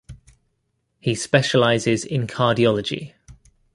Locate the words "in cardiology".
2.05-3.13